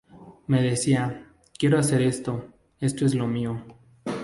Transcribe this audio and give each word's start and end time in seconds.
Me 0.47 0.63
decía: 0.63 1.31
quiero 1.59 1.77
hacer 1.77 2.01
esto, 2.01 2.51
esto 2.79 3.05
es 3.05 3.13
lo 3.13 3.27
mío. 3.27 3.63